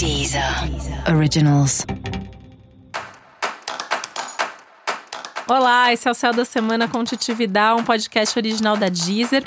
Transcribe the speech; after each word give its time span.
Deezer 0.00 0.42
Originals. 1.14 1.84
Olá, 5.46 5.92
esse 5.92 6.08
é 6.08 6.10
o 6.10 6.14
Céu 6.14 6.32
da 6.32 6.42
Semana 6.46 6.88
com 6.88 7.04
Titividade, 7.04 7.78
um 7.78 7.84
podcast 7.84 8.38
original 8.38 8.78
da 8.78 8.88
Deezer. 8.88 9.42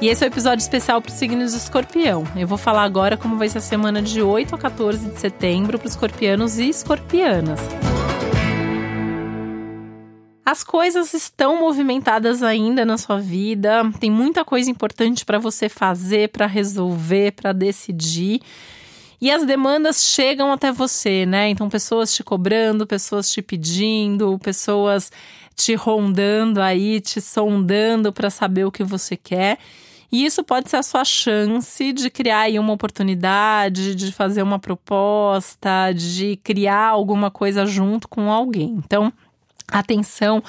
E 0.00 0.08
esse 0.08 0.24
é 0.24 0.26
o 0.26 0.28
um 0.28 0.32
episódio 0.32 0.64
especial 0.64 1.00
para 1.00 1.12
os 1.12 1.16
signos 1.16 1.52
de 1.52 1.58
escorpião. 1.58 2.24
Eu 2.34 2.48
vou 2.48 2.58
falar 2.58 2.82
agora 2.82 3.16
como 3.16 3.38
vai 3.38 3.48
ser 3.48 3.58
a 3.58 3.60
semana 3.60 4.02
de 4.02 4.20
8 4.20 4.56
a 4.56 4.58
14 4.58 5.10
de 5.10 5.20
setembro 5.20 5.78
para 5.78 5.86
os 5.86 5.92
escorpianos 5.92 6.58
e 6.58 6.68
escorpianas. 6.70 7.60
As 10.52 10.62
coisas 10.62 11.14
estão 11.14 11.58
movimentadas 11.58 12.42
ainda 12.42 12.84
na 12.84 12.98
sua 12.98 13.18
vida, 13.18 13.90
tem 13.98 14.10
muita 14.10 14.44
coisa 14.44 14.70
importante 14.70 15.24
para 15.24 15.38
você 15.38 15.66
fazer, 15.66 16.28
para 16.28 16.44
resolver, 16.44 17.32
para 17.32 17.54
decidir. 17.54 18.42
E 19.18 19.30
as 19.30 19.46
demandas 19.46 20.04
chegam 20.04 20.52
até 20.52 20.70
você, 20.70 21.24
né? 21.24 21.48
Então, 21.48 21.70
pessoas 21.70 22.14
te 22.14 22.22
cobrando, 22.22 22.86
pessoas 22.86 23.30
te 23.30 23.40
pedindo, 23.40 24.38
pessoas 24.40 25.10
te 25.56 25.74
rondando 25.74 26.60
aí, 26.60 27.00
te 27.00 27.18
sondando 27.18 28.12
para 28.12 28.28
saber 28.28 28.66
o 28.66 28.70
que 28.70 28.84
você 28.84 29.16
quer. 29.16 29.56
E 30.12 30.22
isso 30.22 30.44
pode 30.44 30.68
ser 30.68 30.76
a 30.76 30.82
sua 30.82 31.02
chance 31.02 31.94
de 31.94 32.10
criar 32.10 32.40
aí 32.40 32.58
uma 32.58 32.74
oportunidade, 32.74 33.94
de 33.94 34.12
fazer 34.12 34.42
uma 34.42 34.58
proposta, 34.58 35.94
de 35.94 36.38
criar 36.44 36.88
alguma 36.88 37.30
coisa 37.30 37.64
junto 37.64 38.06
com 38.06 38.30
alguém. 38.30 38.74
Então, 38.84 39.10
atenção 39.68 40.42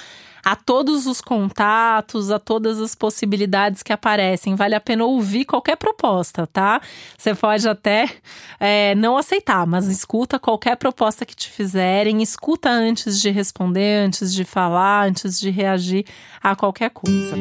a 0.44 0.56
todos 0.56 1.08
os 1.08 1.22
contatos, 1.22 2.30
a 2.30 2.38
todas 2.38 2.80
as 2.82 2.94
possibilidades 2.94 3.82
que 3.82 3.94
aparecem. 3.94 4.56
Vale 4.56 4.76
a 4.76 4.82
pena 4.82 5.06
ouvir 5.06 5.46
qualquer 5.46 5.78
proposta, 5.78 6.46
tá? 6.46 6.82
Você 7.18 7.34
pode 7.34 7.68
até 7.68 8.10
é, 8.60 8.94
não 8.96 9.16
aceitar, 9.16 9.66
mas 9.66 9.88
escuta 9.88 10.38
qualquer 10.38 10.76
proposta 10.76 11.26
que 11.26 11.36
te 11.36 11.50
fizerem, 11.50 12.22
escuta 12.22 12.70
antes 12.70 13.22
de 13.22 13.30
responder, 13.30 14.06
antes 14.06 14.34
de 14.34 14.44
falar, 14.44 15.08
antes 15.08 15.40
de 15.40 15.50
reagir 15.50 16.06
a 16.42 16.56
qualquer 16.56 16.90
coisa. 16.90 17.38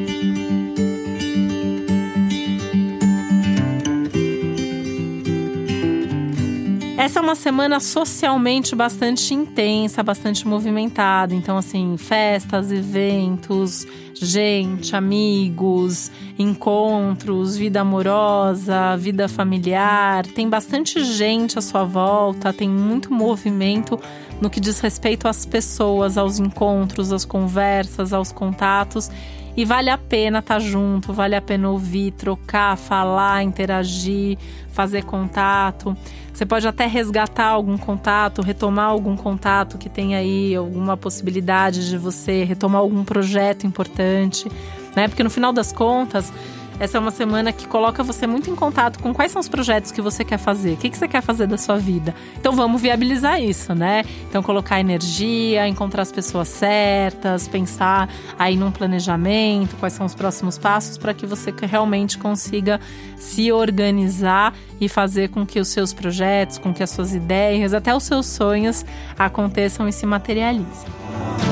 Essa 7.02 7.18
é 7.18 7.22
uma 7.22 7.34
semana 7.34 7.80
socialmente 7.80 8.76
bastante 8.76 9.34
intensa, 9.34 10.04
bastante 10.04 10.46
movimentada. 10.46 11.34
Então, 11.34 11.58
assim, 11.58 11.96
festas, 11.96 12.70
eventos, 12.70 13.84
gente, 14.14 14.94
amigos, 14.94 16.12
encontros, 16.38 17.56
vida 17.56 17.80
amorosa, 17.80 18.96
vida 18.96 19.28
familiar. 19.28 20.24
Tem 20.28 20.48
bastante 20.48 21.02
gente 21.02 21.58
à 21.58 21.60
sua 21.60 21.82
volta, 21.82 22.52
tem 22.52 22.68
muito 22.68 23.12
movimento 23.12 23.98
no 24.40 24.48
que 24.48 24.60
diz 24.60 24.78
respeito 24.78 25.26
às 25.26 25.44
pessoas, 25.44 26.16
aos 26.16 26.38
encontros, 26.38 27.12
às 27.12 27.24
conversas, 27.24 28.12
aos 28.12 28.30
contatos. 28.30 29.10
E 29.56 29.64
vale 29.64 29.90
a 29.90 29.98
pena 29.98 30.38
estar 30.38 30.54
tá 30.54 30.60
junto, 30.60 31.12
vale 31.12 31.36
a 31.36 31.42
pena 31.42 31.68
ouvir, 31.68 32.12
trocar, 32.12 32.76
falar, 32.76 33.42
interagir, 33.42 34.38
fazer 34.72 35.04
contato. 35.04 35.96
Você 36.32 36.46
pode 36.46 36.66
até 36.66 36.86
resgatar 36.86 37.48
algum 37.48 37.76
contato, 37.76 38.40
retomar 38.40 38.86
algum 38.86 39.14
contato 39.14 39.76
que 39.76 39.90
tem 39.90 40.16
aí 40.16 40.56
alguma 40.56 40.96
possibilidade 40.96 41.88
de 41.88 41.98
você 41.98 42.44
retomar 42.44 42.80
algum 42.80 43.04
projeto 43.04 43.66
importante, 43.66 44.50
né? 44.96 45.08
Porque 45.08 45.22
no 45.22 45.28
final 45.28 45.52
das 45.52 45.70
contas, 45.70 46.32
essa 46.78 46.98
é 46.98 47.00
uma 47.00 47.10
semana 47.10 47.52
que 47.52 47.66
coloca 47.66 48.02
você 48.02 48.26
muito 48.26 48.50
em 48.50 48.56
contato 48.56 48.98
com 48.98 49.12
quais 49.14 49.32
são 49.32 49.40
os 49.40 49.48
projetos 49.48 49.90
que 49.90 50.00
você 50.00 50.24
quer 50.24 50.38
fazer, 50.38 50.72
o 50.72 50.76
que, 50.76 50.96
você 50.96 51.06
quer 51.06 51.22
fazer 51.22 51.46
da 51.46 51.56
sua 51.56 51.78
vida. 51.78 52.14
Então 52.38 52.52
vamos 52.52 52.80
viabilizar 52.80 53.40
isso, 53.40 53.74
né? 53.74 54.04
Então 54.28 54.42
colocar 54.42 54.80
energia, 54.80 55.66
encontrar 55.66 56.02
as 56.02 56.12
pessoas 56.12 56.48
certas, 56.48 57.46
pensar 57.46 58.08
aí 58.38 58.56
num 58.56 58.70
planejamento, 58.70 59.76
quais 59.76 59.92
são 59.92 60.06
os 60.06 60.14
próximos 60.14 60.58
passos 60.58 60.98
para 60.98 61.14
que 61.14 61.26
você 61.26 61.52
realmente 61.62 62.18
consiga 62.18 62.80
se 63.16 63.52
organizar 63.52 64.54
e 64.80 64.88
fazer 64.88 65.28
com 65.28 65.46
que 65.46 65.60
os 65.60 65.68
seus 65.68 65.92
projetos, 65.92 66.58
com 66.58 66.72
que 66.72 66.82
as 66.82 66.90
suas 66.90 67.14
ideias, 67.14 67.72
até 67.74 67.94
os 67.94 68.02
seus 68.02 68.26
sonhos 68.26 68.84
aconteçam 69.18 69.88
e 69.88 69.92
se 69.92 70.06
materializem. 70.06 71.51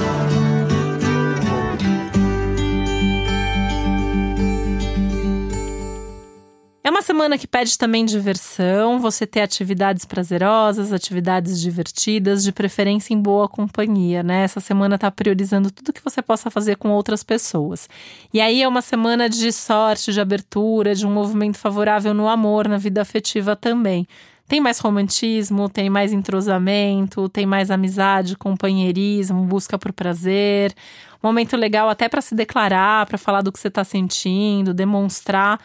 Uma 7.01 7.07
semana 7.07 7.39
que 7.39 7.47
pede 7.47 7.79
também 7.79 8.05
diversão, 8.05 9.01
você 9.01 9.27
ter 9.27 9.41
atividades 9.41 10.05
prazerosas, 10.05 10.93
atividades 10.93 11.59
divertidas, 11.59 12.45
de 12.45 12.53
preferência 12.53 13.15
em 13.15 13.19
boa 13.19 13.49
companhia, 13.49 14.23
né? 14.23 14.43
Essa 14.43 14.61
semana 14.61 14.99
tá 14.99 15.11
priorizando 15.11 15.71
tudo 15.71 15.95
que 15.95 16.05
você 16.05 16.21
possa 16.21 16.51
fazer 16.51 16.77
com 16.77 16.91
outras 16.91 17.23
pessoas. 17.25 17.89
E 18.35 18.39
aí 18.39 18.63
é 18.63 18.69
uma 18.69 18.83
semana 18.83 19.31
de 19.31 19.51
sorte, 19.51 20.13
de 20.13 20.21
abertura, 20.21 20.95
de 20.95 21.07
um 21.07 21.11
movimento 21.11 21.57
favorável 21.57 22.13
no 22.13 22.29
amor, 22.29 22.69
na 22.69 22.77
vida 22.77 23.01
afetiva 23.01 23.57
também. 23.57 24.07
Tem 24.47 24.61
mais 24.61 24.79
romantismo, 24.79 25.71
tem 25.71 25.89
mais 25.89 26.13
entrosamento, 26.13 27.31
tem 27.31 27.47
mais 27.47 27.71
amizade, 27.71 28.37
companheirismo, 28.37 29.43
busca 29.47 29.79
por 29.79 29.91
prazer. 29.91 30.75
Momento 31.23 31.57
legal 31.57 31.89
até 31.89 32.11
para 32.11 32.21
se 32.21 32.35
declarar, 32.35 33.07
para 33.07 33.17
falar 33.17 33.41
do 33.41 33.51
que 33.51 33.59
você 33.59 33.69
está 33.69 33.85
sentindo, 33.85 34.75
demonstrar 34.75 35.59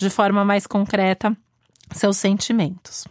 de 0.00 0.08
forma 0.08 0.44
mais 0.44 0.66
concreta 0.66 1.36
seus 1.92 2.16
sentimentos. 2.16 3.04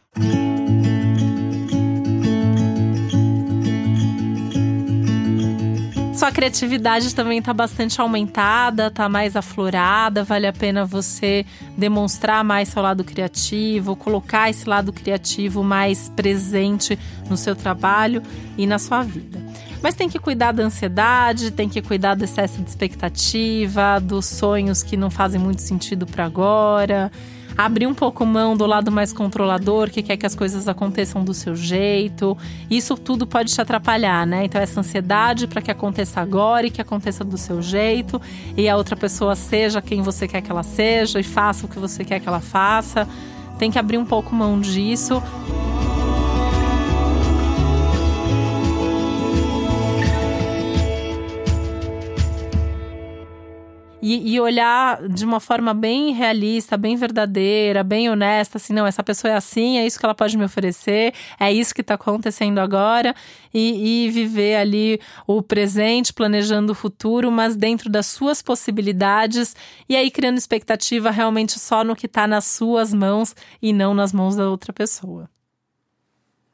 Sua 6.15 6.31
criatividade 6.31 7.13
também 7.15 7.39
está 7.39 7.53
bastante 7.53 8.01
aumentada, 8.01 8.87
está 8.87 9.07
mais 9.07 9.35
aflorada. 9.37 10.23
Vale 10.23 10.47
a 10.47 10.53
pena 10.53 10.83
você 10.83 11.45
demonstrar 11.77 12.43
mais 12.43 12.69
seu 12.69 12.81
lado 12.81 13.03
criativo, 13.03 13.95
colocar 13.95 14.49
esse 14.49 14.67
lado 14.67 14.91
criativo 14.91 15.63
mais 15.63 16.09
presente 16.09 16.99
no 17.29 17.37
seu 17.37 17.55
trabalho 17.55 18.21
e 18.57 18.67
na 18.67 18.79
sua 18.79 19.01
vida. 19.03 19.38
Mas 19.81 19.95
tem 19.95 20.09
que 20.09 20.19
cuidar 20.19 20.51
da 20.51 20.63
ansiedade, 20.63 21.51
tem 21.51 21.69
que 21.69 21.81
cuidar 21.81 22.15
do 22.15 22.23
excesso 22.23 22.61
de 22.61 22.69
expectativa, 22.69 23.99
dos 23.99 24.25
sonhos 24.25 24.83
que 24.83 24.97
não 24.97 25.09
fazem 25.09 25.39
muito 25.39 25.61
sentido 25.61 26.05
para 26.05 26.25
agora. 26.25 27.11
Abrir 27.57 27.87
um 27.87 27.93
pouco 27.93 28.25
mão 28.25 28.55
do 28.55 28.65
lado 28.65 28.91
mais 28.91 29.11
controlador, 29.11 29.89
que 29.89 30.01
quer 30.01 30.15
que 30.15 30.25
as 30.25 30.33
coisas 30.33 30.67
aconteçam 30.67 31.23
do 31.23 31.33
seu 31.33 31.55
jeito. 31.55 32.37
Isso 32.69 32.95
tudo 32.95 33.27
pode 33.27 33.53
te 33.53 33.59
atrapalhar, 33.59 34.25
né? 34.25 34.45
Então, 34.45 34.61
essa 34.61 34.79
ansiedade 34.79 35.45
para 35.45 35.61
que 35.61 35.69
aconteça 35.69 36.21
agora 36.21 36.67
e 36.67 36.71
que 36.71 36.81
aconteça 36.81 37.23
do 37.23 37.37
seu 37.37 37.61
jeito, 37.61 38.21
e 38.55 38.69
a 38.69 38.77
outra 38.77 38.95
pessoa 38.95 39.35
seja 39.35 39.81
quem 39.81 40.01
você 40.01 40.27
quer 40.27 40.41
que 40.41 40.51
ela 40.51 40.63
seja 40.63 41.19
e 41.19 41.23
faça 41.23 41.65
o 41.65 41.69
que 41.69 41.79
você 41.79 42.05
quer 42.05 42.19
que 42.19 42.29
ela 42.29 42.39
faça. 42.39 43.07
Tem 43.57 43.69
que 43.69 43.77
abrir 43.77 43.97
um 43.97 44.05
pouco 44.05 44.33
mão 44.33 44.59
disso. 44.59 45.21
E, 54.13 54.33
e, 54.33 54.41
olhar 54.41 55.07
de 55.07 55.23
uma 55.23 55.39
forma 55.39 55.73
bem 55.73 56.13
realista, 56.13 56.75
bem 56.75 56.95
verdadeira, 56.95 57.83
bem 57.83 58.09
honesta, 58.09 58.57
assim, 58.57 58.73
não, 58.73 58.87
essa 58.87 59.03
pessoa 59.03 59.31
é 59.31 59.35
assim, 59.35 59.77
é 59.77 59.85
isso 59.85 59.99
que 59.99 60.05
ela 60.05 60.15
pode 60.15 60.37
me 60.37 60.43
oferecer, 60.43 61.13
é 61.39 61.51
isso 61.51 61.75
que 61.75 61.81
está 61.81 61.93
acontecendo 61.93 62.57
agora, 62.57 63.13
e, 63.53 64.05
e 64.07 64.09
viver 64.09 64.55
ali 64.55 64.99
o 65.27 65.43
presente, 65.43 66.11
planejando 66.11 66.71
o 66.71 66.75
futuro, 66.75 67.31
mas 67.31 67.55
dentro 67.55 67.89
das 67.89 68.07
suas 68.07 68.41
possibilidades, 68.41 69.55
e 69.87 69.95
aí 69.95 70.09
criando 70.09 70.37
expectativa 70.37 71.11
realmente 71.11 71.59
só 71.59 71.83
no 71.83 71.95
que 71.95 72.07
está 72.07 72.25
nas 72.25 72.45
suas 72.45 72.93
mãos 72.93 73.35
e 73.61 73.71
não 73.71 73.93
nas 73.93 74.11
mãos 74.11 74.35
da 74.35 74.49
outra 74.49 74.73
pessoa. 74.73 75.29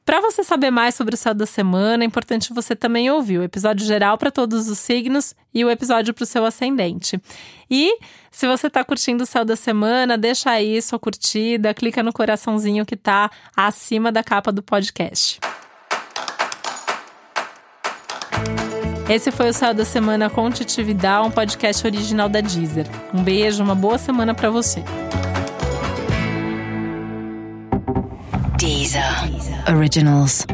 Para 0.06 0.22
você 0.22 0.44
saber 0.44 0.70
mais 0.70 0.94
sobre 0.94 1.16
o 1.16 1.18
céu 1.18 1.34
da 1.34 1.48
semana, 1.48 2.04
é 2.04 2.06
importante 2.06 2.54
você 2.54 2.76
também 2.76 3.10
ouvir 3.10 3.40
o 3.40 3.44
episódio 3.44 3.84
geral 3.84 4.20
para 4.20 4.30
todos 4.30 4.70
os 4.70 4.78
signos 4.78 5.34
e 5.52 5.66
o 5.66 5.70
episódio 5.70 6.14
para 6.14 6.22
o 6.22 6.28
seu 6.28 6.46
ascendente. 6.46 7.20
E 7.72 7.98
se 8.30 8.46
você 8.46 8.68
está 8.68 8.84
curtindo 8.84 9.24
o 9.24 9.26
céu 9.26 9.44
da 9.44 9.56
semana, 9.56 10.16
deixa 10.16 10.52
aí 10.52 10.80
sua 10.80 11.00
curtida, 11.00 11.74
clica 11.74 12.04
no 12.04 12.14
coraçãozinho 12.14 12.86
que 12.86 12.94
está 12.94 13.32
acima 13.58 14.12
da 14.12 14.24
capa 14.24 14.52
do 14.52 14.62
podcast. 14.62 15.40
Esse 19.10 19.32
foi 19.32 19.50
o 19.50 19.54
Céu 19.54 19.74
da 19.74 19.86
Semana 19.86 20.30
com 20.30 20.50
Titividade, 20.52 21.28
um 21.28 21.32
podcast 21.32 21.86
original 21.86 22.30
da 22.30 22.42
Deezer. 22.42 22.88
Um 23.12 23.24
beijo, 23.24 23.64
uma 23.64 23.76
boa 23.76 23.98
semana 23.98 24.36
para 24.36 24.52
você. 24.52 24.84
Deezer. 28.58 29.45
Originals. 29.68 30.46